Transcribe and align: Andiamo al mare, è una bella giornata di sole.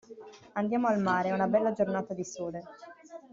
Andiamo 0.53 0.87
al 0.87 0.99
mare, 0.99 1.29
è 1.29 1.31
una 1.31 1.45
bella 1.47 1.73
giornata 1.73 2.15
di 2.15 2.23
sole. 2.23 2.63